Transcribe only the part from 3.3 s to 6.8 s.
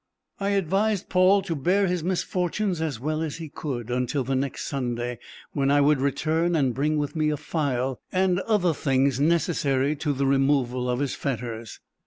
he could, until the next Sunday, when I would return and